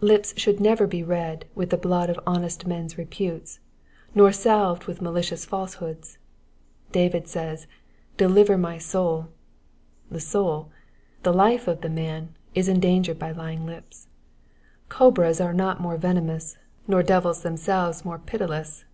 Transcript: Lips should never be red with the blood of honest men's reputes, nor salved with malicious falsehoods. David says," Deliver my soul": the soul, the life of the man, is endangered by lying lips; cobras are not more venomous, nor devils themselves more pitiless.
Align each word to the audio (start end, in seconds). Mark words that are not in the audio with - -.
Lips 0.00 0.32
should 0.38 0.58
never 0.58 0.86
be 0.86 1.02
red 1.02 1.44
with 1.54 1.68
the 1.68 1.76
blood 1.76 2.08
of 2.08 2.18
honest 2.26 2.66
men's 2.66 2.96
reputes, 2.96 3.60
nor 4.14 4.32
salved 4.32 4.84
with 4.86 5.02
malicious 5.02 5.44
falsehoods. 5.44 6.16
David 6.92 7.28
says," 7.28 7.66
Deliver 8.16 8.56
my 8.56 8.78
soul": 8.78 9.28
the 10.10 10.18
soul, 10.18 10.70
the 11.24 11.34
life 11.34 11.68
of 11.68 11.82
the 11.82 11.90
man, 11.90 12.30
is 12.54 12.68
endangered 12.70 13.18
by 13.18 13.32
lying 13.32 13.66
lips; 13.66 14.06
cobras 14.88 15.42
are 15.42 15.52
not 15.52 15.78
more 15.78 15.98
venomous, 15.98 16.56
nor 16.88 17.02
devils 17.02 17.42
themselves 17.42 18.02
more 18.02 18.18
pitiless. 18.18 18.86